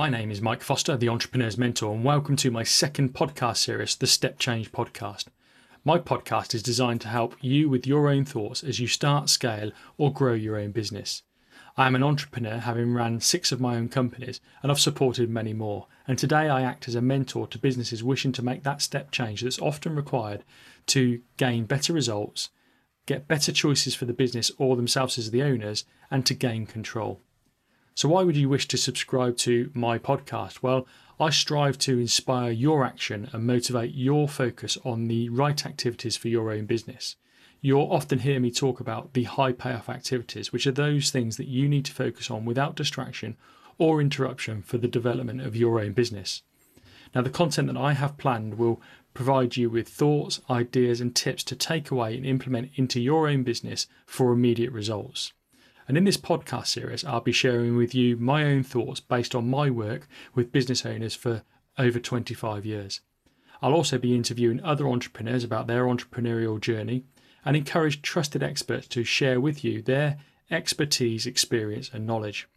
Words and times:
My 0.00 0.08
name 0.08 0.30
is 0.30 0.40
Mike 0.40 0.62
Foster, 0.62 0.96
the 0.96 1.10
Entrepreneur's 1.10 1.58
Mentor, 1.58 1.92
and 1.92 2.02
welcome 2.02 2.34
to 2.36 2.50
my 2.50 2.62
second 2.62 3.12
podcast 3.12 3.58
series, 3.58 3.96
the 3.96 4.06
Step 4.06 4.38
Change 4.38 4.72
Podcast. 4.72 5.26
My 5.84 5.98
podcast 5.98 6.54
is 6.54 6.62
designed 6.62 7.02
to 7.02 7.08
help 7.08 7.36
you 7.42 7.68
with 7.68 7.86
your 7.86 8.08
own 8.08 8.24
thoughts 8.24 8.64
as 8.64 8.80
you 8.80 8.86
start, 8.86 9.28
scale, 9.28 9.72
or 9.98 10.10
grow 10.10 10.32
your 10.32 10.56
own 10.56 10.70
business. 10.70 11.22
I 11.76 11.86
am 11.86 11.94
an 11.94 12.02
entrepreneur, 12.02 12.56
having 12.56 12.94
ran 12.94 13.20
six 13.20 13.52
of 13.52 13.60
my 13.60 13.76
own 13.76 13.90
companies, 13.90 14.40
and 14.62 14.72
I've 14.72 14.80
supported 14.80 15.28
many 15.28 15.52
more. 15.52 15.86
And 16.08 16.18
today 16.18 16.48
I 16.48 16.62
act 16.62 16.88
as 16.88 16.94
a 16.94 17.02
mentor 17.02 17.46
to 17.48 17.58
businesses 17.58 18.02
wishing 18.02 18.32
to 18.32 18.42
make 18.42 18.62
that 18.62 18.80
step 18.80 19.10
change 19.10 19.42
that's 19.42 19.58
often 19.58 19.94
required 19.94 20.44
to 20.86 21.20
gain 21.36 21.66
better 21.66 21.92
results, 21.92 22.48
get 23.04 23.28
better 23.28 23.52
choices 23.52 23.94
for 23.94 24.06
the 24.06 24.14
business 24.14 24.50
or 24.56 24.76
themselves 24.76 25.18
as 25.18 25.30
the 25.30 25.42
owners, 25.42 25.84
and 26.10 26.24
to 26.24 26.32
gain 26.32 26.64
control. 26.64 27.20
So, 27.94 28.08
why 28.08 28.22
would 28.22 28.36
you 28.36 28.48
wish 28.48 28.68
to 28.68 28.76
subscribe 28.76 29.36
to 29.38 29.70
my 29.74 29.98
podcast? 29.98 30.62
Well, 30.62 30.86
I 31.18 31.30
strive 31.30 31.76
to 31.78 31.98
inspire 31.98 32.50
your 32.50 32.84
action 32.84 33.28
and 33.32 33.46
motivate 33.46 33.94
your 33.94 34.26
focus 34.28 34.78
on 34.84 35.08
the 35.08 35.28
right 35.28 35.66
activities 35.66 36.16
for 36.16 36.28
your 36.28 36.50
own 36.50 36.64
business. 36.64 37.16
You'll 37.60 37.92
often 37.92 38.20
hear 38.20 38.40
me 38.40 38.50
talk 38.50 38.80
about 38.80 39.12
the 39.12 39.24
high 39.24 39.52
payoff 39.52 39.90
activities, 39.90 40.50
which 40.50 40.66
are 40.66 40.72
those 40.72 41.10
things 41.10 41.36
that 41.36 41.48
you 41.48 41.68
need 41.68 41.84
to 41.84 41.92
focus 41.92 42.30
on 42.30 42.46
without 42.46 42.74
distraction 42.74 43.36
or 43.76 44.00
interruption 44.00 44.62
for 44.62 44.78
the 44.78 44.88
development 44.88 45.42
of 45.42 45.56
your 45.56 45.78
own 45.78 45.92
business. 45.92 46.42
Now, 47.14 47.22
the 47.22 47.28
content 47.28 47.66
that 47.66 47.76
I 47.76 47.92
have 47.92 48.16
planned 48.16 48.54
will 48.54 48.80
provide 49.12 49.56
you 49.56 49.68
with 49.68 49.88
thoughts, 49.88 50.40
ideas, 50.48 51.00
and 51.00 51.14
tips 51.14 51.42
to 51.44 51.56
take 51.56 51.90
away 51.90 52.16
and 52.16 52.24
implement 52.24 52.70
into 52.76 53.00
your 53.00 53.28
own 53.28 53.42
business 53.42 53.88
for 54.06 54.32
immediate 54.32 54.72
results. 54.72 55.32
And 55.90 55.98
in 55.98 56.04
this 56.04 56.16
podcast 56.16 56.68
series, 56.68 57.04
I'll 57.04 57.20
be 57.20 57.32
sharing 57.32 57.76
with 57.76 57.96
you 57.96 58.16
my 58.16 58.44
own 58.44 58.62
thoughts 58.62 59.00
based 59.00 59.34
on 59.34 59.50
my 59.50 59.70
work 59.70 60.06
with 60.36 60.52
business 60.52 60.86
owners 60.86 61.16
for 61.16 61.42
over 61.78 61.98
25 61.98 62.64
years. 62.64 63.00
I'll 63.60 63.74
also 63.74 63.98
be 63.98 64.14
interviewing 64.14 64.62
other 64.62 64.88
entrepreneurs 64.88 65.42
about 65.42 65.66
their 65.66 65.86
entrepreneurial 65.86 66.60
journey 66.60 67.06
and 67.44 67.56
encourage 67.56 68.02
trusted 68.02 68.40
experts 68.40 68.86
to 68.86 69.02
share 69.02 69.40
with 69.40 69.64
you 69.64 69.82
their 69.82 70.18
expertise, 70.48 71.26
experience, 71.26 71.90
and 71.92 72.06
knowledge. 72.06 72.48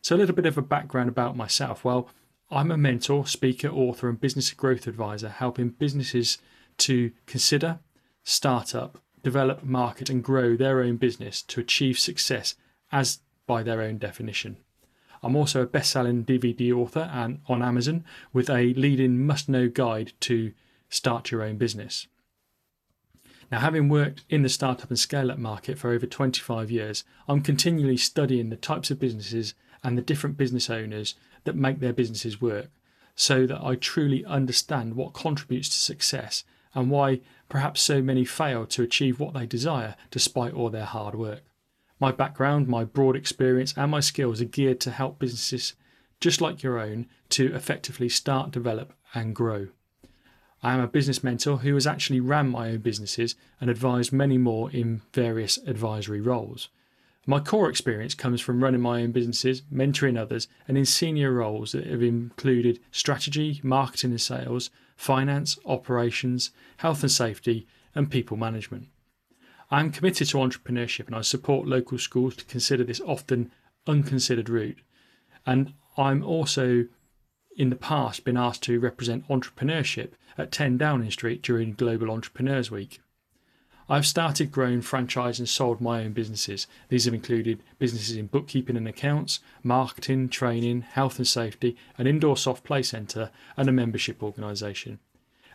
So, 0.00 0.16
a 0.16 0.16
little 0.16 0.34
bit 0.34 0.46
of 0.46 0.56
a 0.56 0.62
background 0.62 1.10
about 1.10 1.36
myself. 1.36 1.84
Well, 1.84 2.08
I'm 2.50 2.70
a 2.70 2.78
mentor, 2.78 3.26
speaker, 3.26 3.68
author, 3.68 4.08
and 4.08 4.18
business 4.18 4.50
growth 4.54 4.86
advisor, 4.86 5.28
helping 5.28 5.68
businesses 5.68 6.38
to 6.78 7.12
consider, 7.26 7.80
start 8.24 8.74
up, 8.74 9.02
develop, 9.22 9.64
market, 9.64 10.08
and 10.08 10.24
grow 10.24 10.56
their 10.56 10.80
own 10.80 10.96
business 10.96 11.42
to 11.42 11.60
achieve 11.60 11.98
success 11.98 12.54
as 12.92 13.20
by 13.46 13.62
their 13.62 13.80
own 13.82 13.98
definition. 13.98 14.56
I'm 15.22 15.36
also 15.36 15.62
a 15.62 15.66
best 15.66 15.90
selling 15.90 16.24
DVD 16.24 16.72
author 16.72 17.10
and 17.12 17.40
on 17.46 17.62
Amazon 17.62 18.04
with 18.32 18.48
a 18.48 18.72
leading 18.74 19.26
must 19.26 19.48
know 19.48 19.68
guide 19.68 20.12
to 20.20 20.52
start 20.88 21.30
your 21.30 21.42
own 21.42 21.56
business. 21.56 22.06
Now, 23.50 23.60
having 23.60 23.88
worked 23.88 24.24
in 24.30 24.42
the 24.42 24.48
startup 24.48 24.88
and 24.88 24.98
scale 24.98 25.30
up 25.30 25.38
market 25.38 25.76
for 25.76 25.90
over 25.90 26.06
25 26.06 26.70
years, 26.70 27.04
I'm 27.28 27.40
continually 27.42 27.96
studying 27.96 28.48
the 28.48 28.56
types 28.56 28.90
of 28.90 29.00
businesses 29.00 29.54
and 29.82 29.98
the 29.98 30.02
different 30.02 30.36
business 30.36 30.70
owners 30.70 31.16
that 31.44 31.56
make 31.56 31.80
their 31.80 31.92
businesses 31.92 32.40
work 32.40 32.68
so 33.16 33.46
that 33.46 33.60
I 33.62 33.74
truly 33.74 34.24
understand 34.24 34.94
what 34.94 35.14
contributes 35.14 35.68
to 35.70 35.76
success 35.76 36.44
and 36.74 36.90
why 36.90 37.20
perhaps 37.48 37.80
so 37.80 38.00
many 38.00 38.24
fail 38.24 38.66
to 38.66 38.82
achieve 38.82 39.18
what 39.18 39.34
they 39.34 39.46
desire 39.46 39.96
despite 40.10 40.54
all 40.54 40.70
their 40.70 40.84
hard 40.84 41.16
work. 41.16 41.42
My 42.00 42.10
background, 42.10 42.66
my 42.66 42.84
broad 42.84 43.14
experience, 43.14 43.74
and 43.76 43.90
my 43.90 44.00
skills 44.00 44.40
are 44.40 44.46
geared 44.46 44.80
to 44.80 44.90
help 44.90 45.18
businesses 45.18 45.74
just 46.18 46.40
like 46.40 46.62
your 46.62 46.78
own 46.78 47.06
to 47.30 47.54
effectively 47.54 48.08
start, 48.08 48.50
develop, 48.50 48.94
and 49.14 49.34
grow. 49.34 49.68
I 50.62 50.74
am 50.74 50.80
a 50.80 50.86
business 50.86 51.22
mentor 51.22 51.58
who 51.58 51.74
has 51.74 51.86
actually 51.86 52.20
ran 52.20 52.48
my 52.48 52.70
own 52.70 52.78
businesses 52.78 53.34
and 53.60 53.70
advised 53.70 54.12
many 54.12 54.36
more 54.36 54.70
in 54.70 55.02
various 55.12 55.58
advisory 55.66 56.20
roles. 56.20 56.68
My 57.26 57.38
core 57.38 57.68
experience 57.68 58.14
comes 58.14 58.40
from 58.40 58.62
running 58.62 58.80
my 58.80 59.02
own 59.02 59.12
businesses, 59.12 59.62
mentoring 59.72 60.18
others, 60.18 60.48
and 60.66 60.76
in 60.76 60.84
senior 60.86 61.32
roles 61.32 61.72
that 61.72 61.86
have 61.86 62.02
included 62.02 62.80
strategy, 62.90 63.60
marketing 63.62 64.10
and 64.10 64.20
sales, 64.20 64.70
finance, 64.96 65.58
operations, 65.64 66.50
health 66.78 67.02
and 67.02 67.12
safety, 67.12 67.66
and 67.94 68.10
people 68.10 68.36
management. 68.36 68.88
I 69.70 69.80
am 69.80 69.92
committed 69.92 70.28
to 70.28 70.38
entrepreneurship 70.38 71.06
and 71.06 71.14
I 71.14 71.20
support 71.20 71.68
local 71.68 71.98
schools 71.98 72.34
to 72.36 72.44
consider 72.44 72.82
this 72.82 73.00
often 73.00 73.52
unconsidered 73.86 74.48
route. 74.48 74.78
And 75.46 75.74
I'm 75.96 76.24
also 76.24 76.86
in 77.56 77.70
the 77.70 77.76
past 77.76 78.24
been 78.24 78.36
asked 78.36 78.62
to 78.64 78.80
represent 78.80 79.28
entrepreneurship 79.28 80.12
at 80.36 80.50
10 80.50 80.78
Downing 80.78 81.10
Street 81.10 81.42
during 81.42 81.74
Global 81.74 82.10
Entrepreneurs 82.10 82.70
Week. 82.70 83.00
I've 83.88 84.06
started, 84.06 84.52
grown, 84.52 84.82
franchised, 84.82 85.40
and 85.40 85.48
sold 85.48 85.80
my 85.80 86.04
own 86.04 86.12
businesses. 86.12 86.68
These 86.88 87.06
have 87.06 87.14
included 87.14 87.62
businesses 87.80 88.16
in 88.16 88.28
bookkeeping 88.28 88.76
and 88.76 88.86
accounts, 88.86 89.40
marketing, 89.64 90.28
training, 90.28 90.82
health 90.82 91.18
and 91.18 91.26
safety, 91.26 91.76
an 91.98 92.06
indoor 92.06 92.36
soft 92.36 92.62
play 92.62 92.82
centre, 92.82 93.30
and 93.56 93.68
a 93.68 93.72
membership 93.72 94.22
organisation. 94.22 95.00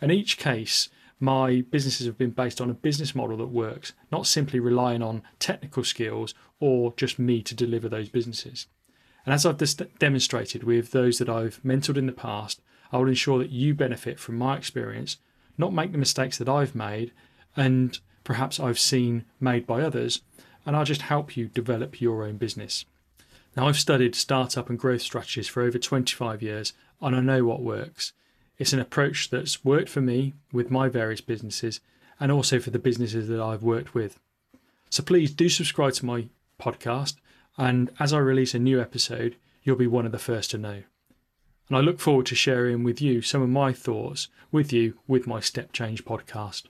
In 0.00 0.10
each 0.10 0.38
case, 0.38 0.88
my 1.22 1.60
businesses 1.70 2.04
have 2.04 2.18
been 2.18 2.30
based 2.30 2.60
on 2.60 2.68
a 2.68 2.74
business 2.74 3.14
model 3.14 3.36
that 3.36 3.46
works, 3.46 3.92
not 4.10 4.26
simply 4.26 4.58
relying 4.58 5.02
on 5.02 5.22
technical 5.38 5.84
skills 5.84 6.34
or 6.58 6.92
just 6.96 7.16
me 7.16 7.42
to 7.42 7.54
deliver 7.54 7.88
those 7.88 8.08
businesses. 8.08 8.66
And 9.24 9.32
as 9.32 9.46
I've 9.46 9.62
demonstrated 10.00 10.64
with 10.64 10.90
those 10.90 11.18
that 11.18 11.28
I've 11.28 11.62
mentored 11.62 11.96
in 11.96 12.06
the 12.06 12.12
past, 12.12 12.60
I 12.90 12.98
will 12.98 13.06
ensure 13.06 13.38
that 13.38 13.50
you 13.50 13.72
benefit 13.72 14.18
from 14.18 14.36
my 14.36 14.56
experience, 14.56 15.18
not 15.56 15.72
make 15.72 15.92
the 15.92 15.98
mistakes 15.98 16.38
that 16.38 16.48
I've 16.48 16.74
made 16.74 17.12
and 17.56 18.00
perhaps 18.24 18.58
I've 18.58 18.80
seen 18.80 19.24
made 19.38 19.64
by 19.64 19.80
others, 19.80 20.22
and 20.66 20.74
I'll 20.74 20.84
just 20.84 21.02
help 21.02 21.36
you 21.36 21.46
develop 21.46 22.00
your 22.00 22.24
own 22.24 22.36
business. 22.36 22.84
Now, 23.56 23.68
I've 23.68 23.78
studied 23.78 24.16
startup 24.16 24.68
and 24.68 24.78
growth 24.78 25.02
strategies 25.02 25.46
for 25.46 25.62
over 25.62 25.78
25 25.78 26.42
years, 26.42 26.72
and 27.00 27.14
I 27.14 27.20
know 27.20 27.44
what 27.44 27.62
works. 27.62 28.12
It's 28.62 28.72
an 28.72 28.78
approach 28.78 29.28
that's 29.28 29.64
worked 29.64 29.88
for 29.88 30.00
me 30.00 30.34
with 30.52 30.70
my 30.70 30.88
various 30.88 31.20
businesses 31.20 31.80
and 32.20 32.30
also 32.30 32.60
for 32.60 32.70
the 32.70 32.78
businesses 32.78 33.26
that 33.26 33.40
I've 33.40 33.64
worked 33.64 33.92
with. 33.92 34.20
So 34.88 35.02
please 35.02 35.32
do 35.32 35.48
subscribe 35.48 35.94
to 35.94 36.06
my 36.06 36.28
podcast, 36.60 37.16
and 37.58 37.90
as 37.98 38.12
I 38.12 38.18
release 38.18 38.54
a 38.54 38.60
new 38.60 38.80
episode, 38.80 39.34
you'll 39.64 39.74
be 39.74 39.88
one 39.88 40.06
of 40.06 40.12
the 40.12 40.18
first 40.20 40.52
to 40.52 40.58
know. 40.58 40.84
And 41.66 41.76
I 41.76 41.80
look 41.80 41.98
forward 41.98 42.26
to 42.26 42.36
sharing 42.36 42.84
with 42.84 43.02
you 43.02 43.20
some 43.20 43.42
of 43.42 43.48
my 43.48 43.72
thoughts 43.72 44.28
with 44.52 44.72
you 44.72 44.96
with 45.08 45.26
my 45.26 45.40
Step 45.40 45.72
Change 45.72 46.04
podcast. 46.04 46.66